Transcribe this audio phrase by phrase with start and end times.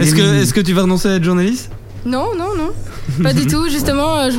[0.00, 1.70] Est-ce que, est que tu vas renoncer à être journaliste?
[2.06, 2.70] Non, non, non.
[3.22, 3.68] Pas du tout.
[3.68, 4.38] Justement, euh, je,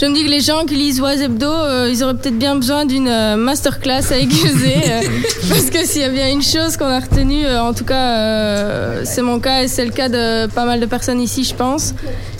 [0.00, 2.54] je me dis que les gens qui lisent Oise Hebdo, euh, ils auraient peut-être bien
[2.56, 5.00] besoin d'une euh, masterclass avec euh,
[5.48, 8.16] parce que s'il y a bien une chose qu'on a retenue, euh, en tout cas,
[8.16, 11.54] euh, c'est mon cas et c'est le cas de pas mal de personnes ici, je
[11.54, 11.94] pense,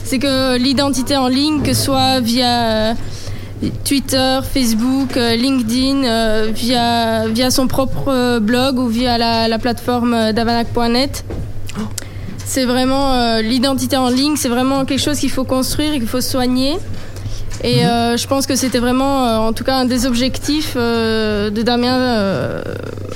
[0.04, 2.90] c'est que l'identité en ligne, que ce soit via.
[2.90, 2.94] euh,
[3.84, 9.58] Twitter, Facebook, euh, LinkedIn, euh, via, via son propre euh, blog ou via la, la
[9.58, 11.24] plateforme euh, davanac.net.
[12.48, 16.08] C'est vraiment euh, l'identité en ligne, c'est vraiment quelque chose qu'il faut construire et qu'il
[16.08, 16.78] faut soigner.
[17.62, 21.50] Et euh, je pense que c'était vraiment, euh, en tout cas, un des objectifs euh,
[21.50, 22.62] de Damien euh,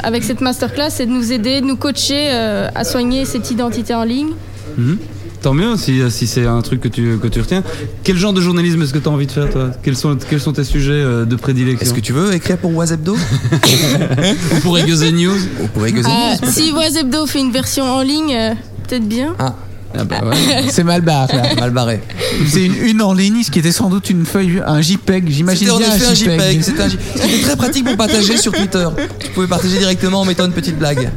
[0.03, 3.95] avec cette masterclass, c'est de nous aider, de nous coacher euh, à soigner cette identité
[3.95, 4.33] en ligne.
[4.77, 4.99] Mhm.
[5.43, 7.65] Tant mieux si, si c'est un truc que tu, que tu retiens.
[8.05, 9.71] Quel genre de journalisme est-ce que tu as envie de faire, toi?
[9.83, 11.85] Quels sont, quels sont tes sujets euh, de prédilection?
[11.85, 13.17] Est-ce que tu veux écrire pour Wazebdo
[14.53, 15.39] Ou pour Eguze News?
[15.63, 18.55] Ou pour Eguze News si Hebdo fait une version en ligne, euh,
[18.93, 19.35] peut-être bien.
[19.39, 19.55] Ah,
[19.95, 20.65] Ah bah ouais.
[20.71, 21.37] C'est mal barré.
[21.37, 21.55] là.
[21.61, 22.01] mal barré.
[22.47, 25.29] C'est une, une en ligne, ce qui était sans doute une feuille, un JPEG.
[25.29, 26.39] J'imagine bien un un JPEG.
[26.39, 26.63] JPEG.
[26.63, 28.87] C'était un C'était très pratique pour partager sur Twitter.
[29.21, 31.11] Tu pouvais partager directement en mettant une petite blague.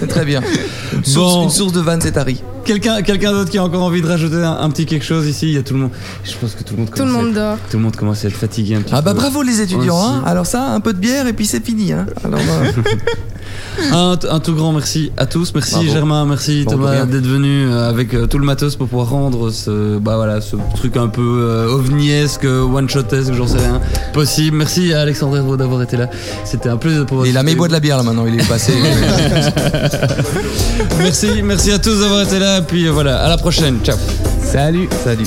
[0.00, 0.42] C'est très bien.
[0.92, 1.44] Une source, Bon.
[1.44, 2.42] une source de vanne, c'est Harry.
[2.66, 5.48] Quelqu'un quelqu'un d'autre qui a encore envie de rajouter un, un petit quelque chose ici?
[5.48, 5.90] Il y a tout le monde.
[6.24, 7.58] Je pense que tout le monde Tout le commence à monde être- dort.
[7.70, 9.18] Tout le monde commence à être fatigué un petit Ah bah peu.
[9.20, 10.02] bravo les étudiants.
[10.02, 10.22] Hein.
[10.26, 11.92] Alors ça, un peu de bière et puis c'est fini.
[11.92, 12.06] Hein.
[12.24, 12.72] Alors, euh,
[13.92, 15.52] Un, un tout grand merci à tous.
[15.54, 15.90] Merci Bravo.
[15.92, 19.10] Germain, merci Bon, de Thomas d'être venu euh, avec euh, tout le matos pour pouvoir
[19.10, 23.80] rendre ce, bah voilà, ce truc un peu euh, ovniesque, one-shotesque, j'en sais rien,
[24.12, 24.56] possible.
[24.56, 26.08] Merci à Alexandre d'avoir été là.
[26.44, 27.26] C'était un plaisir pour vous.
[27.26, 28.26] et il a mis bois de la bière là maintenant.
[28.26, 28.72] Il est passé.
[30.98, 32.62] Merci, merci à tous d'avoir été là.
[32.62, 33.78] Puis euh, voilà, à la prochaine.
[33.84, 33.96] Ciao.
[34.42, 34.88] Salut.
[35.04, 35.26] Salut.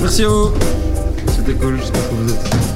[0.00, 0.50] Merci à vous.
[1.36, 2.73] C'était cool, j'espère que vous êtes.